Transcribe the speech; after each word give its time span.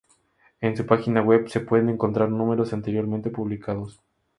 En 0.61 0.75
su 0.75 0.83
página 0.87 1.21
web, 1.21 1.47
se 1.47 1.59
pueden 1.59 1.87
encontrar 1.89 2.27
números 2.31 2.73
anteriormente 2.73 3.29
publicados. 3.29 4.01